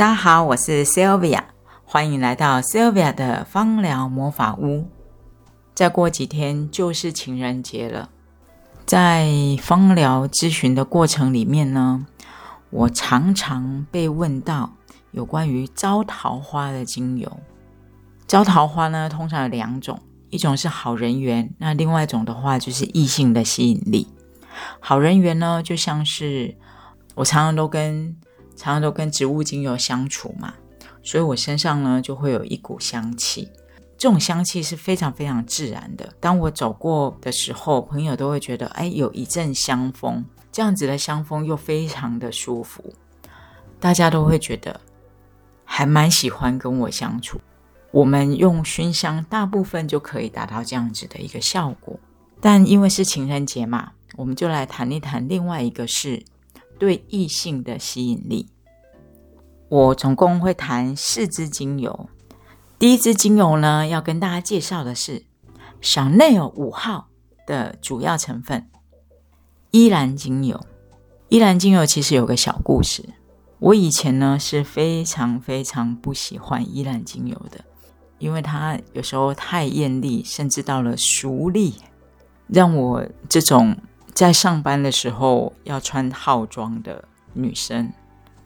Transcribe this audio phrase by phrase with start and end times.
[0.00, 1.42] 大家好，我是 Sylvia，
[1.84, 4.88] 欢迎来到 Sylvia 的芳疗魔法屋。
[5.74, 8.08] 再过几天就是情人节了，
[8.86, 9.28] 在
[9.60, 12.06] 芳疗咨询的过程里面呢，
[12.70, 14.72] 我常常被问到
[15.10, 17.30] 有关于招桃花的精油。
[18.26, 24.08] 招桃花呢，通常有两种，一种是好人缘，那另外一种的话就是异性的吸引力。
[24.80, 26.56] 好人缘呢，就像是
[27.16, 28.16] 我常常都跟
[28.60, 30.52] 常常都跟植物精油相处嘛，
[31.02, 33.48] 所以我身上呢就会有一股香气，
[33.96, 36.12] 这种香气是非常非常自然的。
[36.20, 42.92] 当我走过的时候，朋友都会觉得，哎，有一阵香风，这样子的香风又非常的舒服，
[43.80, 44.78] 大家都会觉得
[45.64, 47.40] 还蛮喜欢跟我相处。
[47.92, 51.98] 我们用熏香，大部分就可以达到这样子的一个效果。
[52.42, 53.92] 但因为是情人节嘛。
[54.16, 56.22] 我们就来谈一谈另外一个是
[56.80, 58.48] 对异性的吸引力。
[59.68, 62.08] 我总共会谈四支精油。
[62.78, 65.26] 第一支精油呢，要跟大家介绍的是
[65.82, 67.08] 小内有五号
[67.46, 68.68] 的主要成分
[69.70, 70.58] 依兰精油。
[71.28, 73.04] 依兰精油其实有个小故事。
[73.58, 77.62] 我以前呢是非常非常不喜欢依兰精油的，
[78.18, 81.74] 因为它有时候太艳丽，甚至到了熟丽，
[82.48, 83.76] 让我这种。
[84.20, 87.90] 在上班的时候要穿套装的女生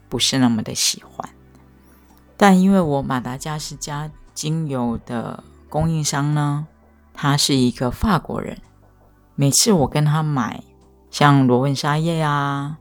[0.09, 1.29] 不是那么的喜欢，
[2.37, 6.69] 但因为我马达加斯加精油的供应商呢，
[7.13, 8.57] 他是一个法国人，
[9.35, 10.63] 每次我跟他买
[11.11, 12.79] 像罗纹沙叶啊、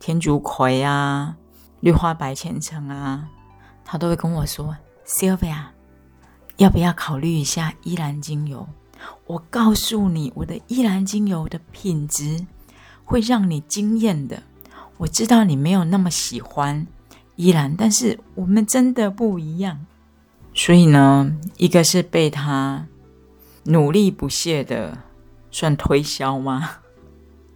[0.00, 1.36] 天竺葵啊、
[1.78, 3.28] 绿花白千层啊，
[3.84, 4.76] 他都会跟我说
[5.06, 5.66] ：“Sylvia，
[6.56, 8.66] 要不要考虑一下依兰精油？”
[9.26, 12.46] 我告诉你，我的依兰精油的品质
[13.04, 14.42] 会让你惊艳的。
[14.98, 16.86] 我知道你没有那么喜欢
[17.36, 19.86] 依兰，但是我们真的不一样。
[20.54, 22.86] 所以呢，一个是被他
[23.64, 24.98] 努力不懈的
[25.50, 26.70] 算推销吗？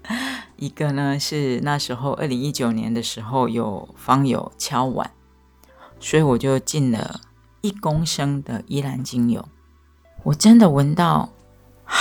[0.57, 5.11] 一个呢是那时候二零一九年的时候有方友敲碗，
[6.01, 7.21] 所以我就进了
[7.61, 9.47] 一公升的依兰精油。
[10.23, 11.31] 我真的闻到。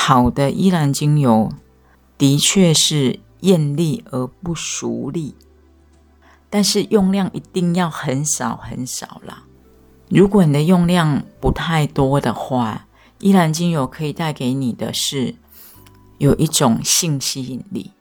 [0.07, 1.51] 好的依兰精油
[2.15, 5.33] 的确是艳丽而不熟丽，
[6.47, 9.45] 但是用量一定要很少很少啦。
[10.07, 12.85] 如果你的用量不太多的话，
[13.17, 15.33] 依兰精油可以带给你的是
[16.19, 17.91] 有一种性吸引力，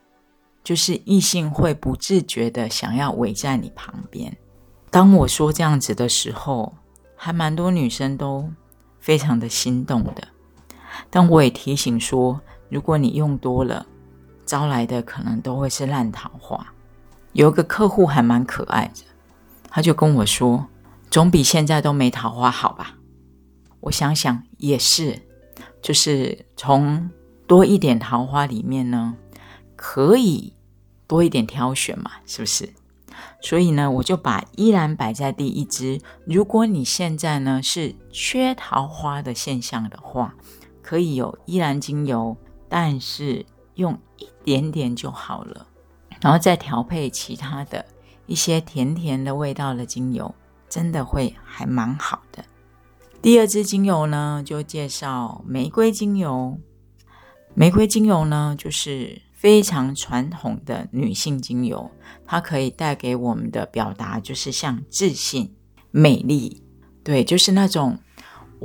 [0.63, 4.37] 就是异性会不自觉的想要围在你旁边。
[4.91, 6.75] 当我说这样子的时候，
[7.17, 8.51] 还蛮多女生都
[9.01, 10.34] 非常的心动的。
[11.11, 13.87] 但我也提醒说，如果你用多了，
[14.45, 16.75] 招来的可能都会是烂桃花。
[17.33, 19.03] 有个客户还蛮可爱的，
[19.69, 20.67] 他就跟我说
[21.11, 22.97] ：“总比现在都没桃花好吧？”
[23.81, 25.21] 我想想也是，
[25.83, 27.11] 就是从
[27.47, 29.15] 多一点桃花里面呢，
[29.77, 30.55] 可以
[31.07, 32.73] 多一点挑选嘛，是不是？
[33.43, 36.01] 所以呢，我就把依然摆在第一支。
[36.25, 40.35] 如果你现在呢是缺桃花的现象的话，
[40.85, 42.37] 可以有依兰精油，
[42.69, 43.47] 但是
[43.77, 45.67] 用一点点就好了，
[46.21, 47.83] 然后再调配其他的
[48.27, 50.35] 一些甜甜的味道的精油，
[50.69, 52.45] 真的会还蛮好的。
[53.23, 56.59] 第二支精油呢，就介绍玫瑰精油。
[57.55, 61.91] 玫瑰精油呢，就是非常传统的女性精油，
[62.27, 65.55] 它可以带给我们的表达就是像自信、
[65.91, 66.63] 美丽，
[67.03, 67.99] 对，就是那种。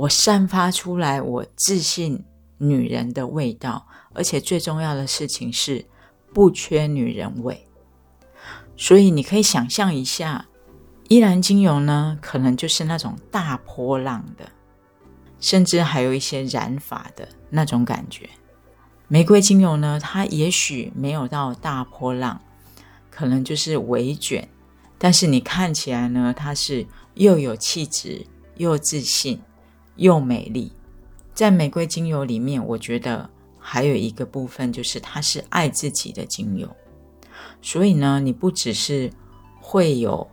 [0.00, 2.24] 我散发出来我自信
[2.56, 5.84] 女人的味道，而且最重要的事情是
[6.32, 7.66] 不缺女人味。
[8.78, 10.46] 所以你可以想象一下，
[11.08, 14.48] 依兰精油呢，可能就是那种大波浪的，
[15.38, 18.26] 甚至还有一些染发的那种感觉。
[19.06, 22.40] 玫瑰精油呢，它也许没有到大波浪，
[23.10, 24.48] 可能就是微卷，
[24.96, 26.86] 但是你看起来呢，它是
[27.16, 28.26] 又有气质
[28.56, 29.38] 又自信。
[29.96, 30.72] 又美丽，
[31.34, 33.28] 在玫瑰精油里面，我觉得
[33.58, 36.68] 还有一个部分就是它是爱自己的精油。
[37.62, 39.10] 所以呢，你不只是
[39.60, 40.28] 会有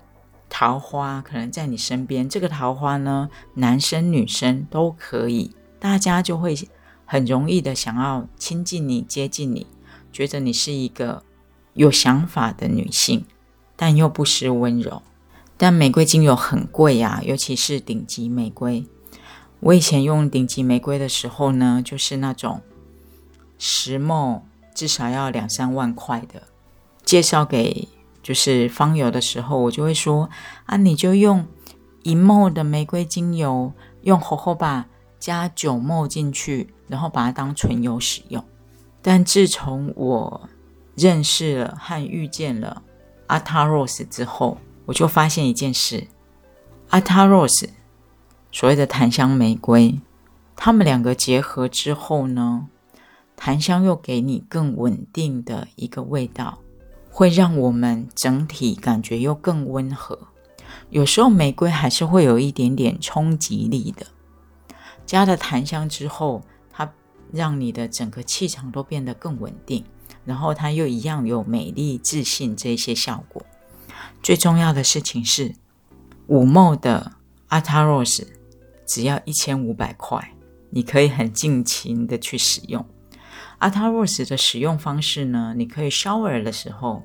[0.50, 6.56] 桃花可能在你身边，这个桃花呢，男生女生都可以，大家就会
[7.06, 9.68] 很容易的想要亲近你、接近你，
[10.12, 11.24] 觉得你是一个
[11.74, 13.26] 有想法的女性，
[13.76, 15.02] 但又不失温柔。
[15.58, 18.86] 但玫瑰精油很贵呀，尤其是顶级玫瑰。
[19.60, 22.62] 我以前用顶级玫瑰的时候呢，就是那种
[23.58, 24.44] 十墨
[24.74, 26.44] 至少要两三万块的。
[27.04, 27.88] 介绍给
[28.22, 30.30] 就是芳友的时候，我就会说
[30.66, 31.46] 啊，你就用
[32.04, 34.88] 一沫的玫瑰精油，用荷荷巴
[35.20, 38.44] 加九沫进去，然后把它当唇油使用。
[39.02, 40.50] 但自从我
[40.96, 42.84] 认识了和遇见了
[43.28, 46.08] 阿塔罗斯之后，我就发现一件事：
[46.90, 47.70] 阿塔罗斯
[48.58, 50.00] 所谓的檀香玫瑰，
[50.56, 52.70] 它们两个结合之后呢，
[53.36, 56.58] 檀香又给你更稳定的一个味道，
[57.12, 60.18] 会让我们整体感觉又更温和。
[60.90, 64.08] 有时候玫瑰还是会有一点点冲击力的，
[65.06, 66.92] 加了檀香之后，它
[67.32, 69.86] 让你的整个气场都变得更稳定，
[70.26, 73.46] 然后它又一样有美丽、自信这些效果。
[74.24, 75.54] 最重要的事情是，
[76.26, 77.12] 五茂的
[77.50, 78.28] 阿塔罗斯
[78.88, 80.34] 只要一千五百块，
[80.72, 82.84] 你可以很尽情的去使用。
[83.60, 87.04] 阿塔罗斯的使用方式呢，你可以 shower 的时候，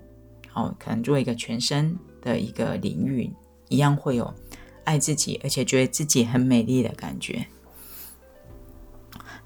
[0.55, 3.31] 哦，可能做一个全身的一个淋浴。
[3.69, 4.35] 一样会有
[4.85, 7.47] 爱自己，而且觉得自己很美丽的感觉。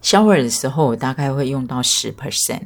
[0.02, 2.62] shower 的时候，我大概会用到十 percent，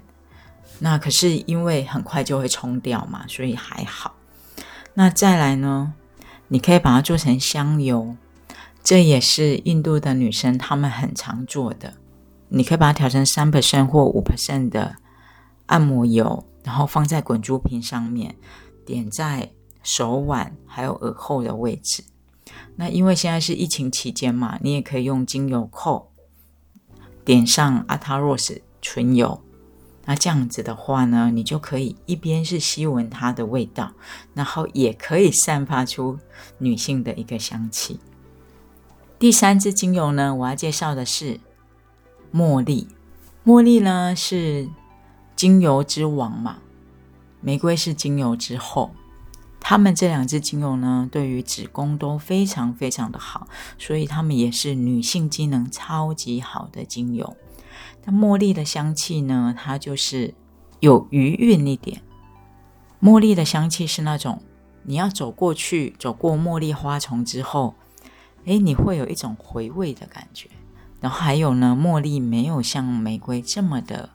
[0.79, 4.15] 那可是因为很快就会冲掉嘛，所以还好。
[4.95, 5.93] 那再来呢，
[6.49, 8.17] 你可以把它做成香油，
[8.83, 11.95] 这也是印度的女生她们很常做的。
[12.49, 14.97] 你可以把它调成三 percent 或五 percent 的
[15.67, 18.37] 按摩油，然后放在滚珠瓶上面，
[18.85, 19.51] 点在。
[19.83, 22.05] 手腕还有耳后的位置，
[22.77, 26.13] 那因为现在是疫情期间嘛，你也可以用精油扣
[27.25, 29.43] 点上阿塔若斯唇油，
[30.05, 33.91] 那这样子的话呢，你就可以一边是吸闻它的味道，
[34.35, 36.19] 然后也可以散发出
[36.59, 37.99] 女性的一个香气。
[39.21, 41.39] 第三支精油呢，我要介绍的是
[42.33, 42.89] 茉莉。
[43.45, 44.67] 茉莉呢是
[45.37, 46.57] 精油之王嘛，
[47.43, 48.93] 玫瑰是精油之后。
[49.61, 53.47] 他们这两支精油呢，对于子宫都非常非常的好，
[53.77, 57.37] 所以他们也是女性机能超级好的精油。
[58.07, 60.33] 那茉莉的香气呢，它就是
[60.79, 62.01] 有余韵一点。
[63.03, 64.41] 茉莉的香气是那种
[64.85, 67.75] 你要走过去，走过茉莉花丛之后，
[68.45, 70.49] 诶，你会有一种回味的感觉。
[71.01, 74.11] 然后还有呢，茉莉没有像玫瑰这么的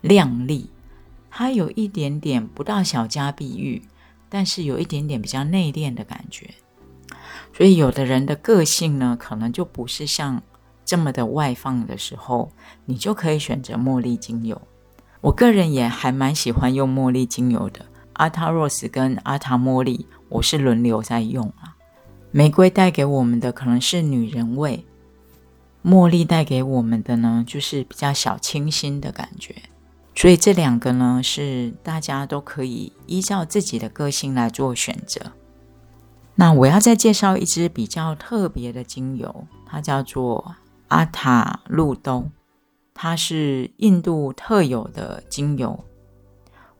[0.00, 0.70] 亮丽，
[1.30, 3.82] 它有一点点不到小家碧玉。
[4.30, 6.50] 但是有一点点比较内敛的感觉，
[7.56, 10.42] 所以有的人的个性呢，可能就不是像
[10.84, 12.50] 这么的外放的时候，
[12.84, 14.60] 你就可以选择茉莉精油。
[15.20, 21.73] 我个人也还蛮喜欢用茉莉精油的，阿塔若斯跟阿塔茉莉，我是轮流在用啊。
[22.36, 24.84] 玫瑰带给我们的可能是女人味，
[25.84, 29.54] 茉莉带给我们的呢，就是比较小清新的感觉。
[30.16, 35.30] 所以这两个呢，是大家都可以依照自己的个性来做选择。
[36.34, 40.56] 那我要再介绍一支比较特别的精油，它叫做
[40.88, 42.32] 阿塔露兜，
[42.94, 45.84] 它是印度特有的精油。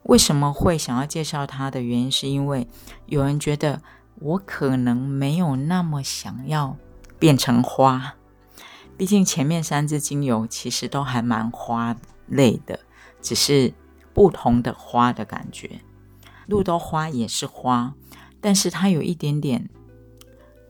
[0.03, 2.67] 为什么会想要介绍它的原因，是因为
[3.07, 3.81] 有人觉得
[4.21, 6.77] 我可能没有那么想要
[7.19, 8.15] 变成花，
[8.97, 12.81] 毕竟前面三支精油其实都还蛮花类的。
[13.21, 13.73] 只是
[14.13, 15.81] 不同的花的感觉，
[16.47, 17.95] 鹿豆花也是花，
[18.39, 19.71] 但是它有一点点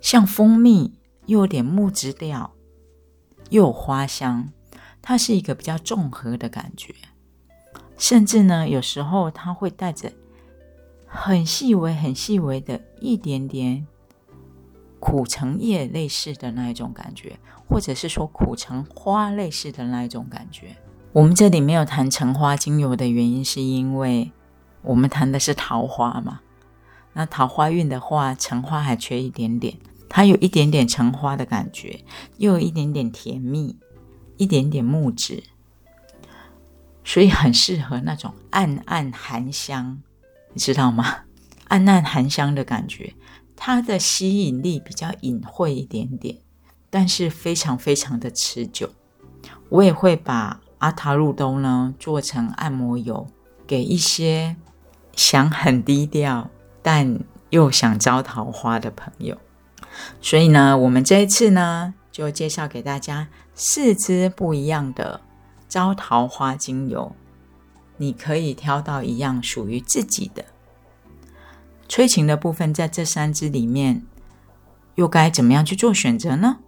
[0.00, 0.92] 像蜂蜜，
[1.26, 2.52] 又有点木质调，
[3.50, 4.50] 又有花香，
[5.02, 6.94] 它是一个比较综合的感觉。
[7.98, 10.12] 甚至呢，有时候它会带着
[11.16, 13.86] 很细微、很细微的一点点
[14.98, 20.76] 苦橙叶类似的那一种感觉，或者是说苦橙花类似的那一种感觉。
[21.12, 24.32] 我们这里没有谈橙花精油的原因，是因为
[24.82, 26.40] 我们谈的是桃花嘛。
[27.12, 29.78] 那桃花运的话，橙花还缺一点点，
[30.08, 32.04] 它有一点点橙花的感觉，
[32.38, 33.78] 又有一点点甜蜜，
[34.36, 35.44] 一点点木质，
[37.04, 40.02] 所以很适合那种暗暗含香，
[40.54, 41.24] 你知道吗？
[41.68, 43.14] 暗暗含香的感觉，
[43.54, 46.38] 它的吸引力比较隐晦一点点，
[46.88, 48.88] 但是非常非常的持久。
[49.68, 50.62] 我也会把。
[50.78, 53.26] 阿塔露兜呢，做成按摩油，
[53.66, 54.54] 给一些
[55.16, 56.50] 想很低调
[56.82, 59.38] 但又想招桃花的朋友。
[60.20, 65.22] 所以呢，我们这一次呢，就介绍给大家四支不一样的
[65.66, 67.16] 招桃花精油，
[67.96, 70.44] 你可以挑到一样属于自己的。
[71.88, 74.02] 催情的部分在这三支里面，
[74.94, 76.58] 又该怎么样去做选择呢？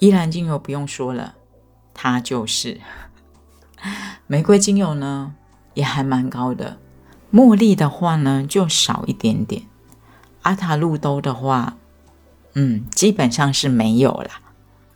[0.00, 1.36] 依兰精油不用说了，
[1.94, 2.80] 它就是。
[4.26, 5.34] 玫瑰精油呢
[5.74, 6.78] 也还蛮高的，
[7.32, 9.62] 茉莉的话呢就少一点点，
[10.42, 11.76] 阿塔露兜的话，
[12.54, 14.30] 嗯，基本上是没有了。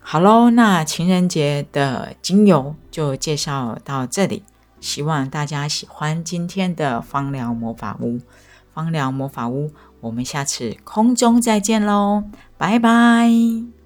[0.01, 4.43] 好喽，那情人节的精油就介绍到这里，
[4.81, 8.21] 希望大家喜欢今天的芳疗魔法屋。
[8.73, 12.25] 芳疗魔法屋，我们下次空中再见喽，
[12.57, 13.78] 拜拜。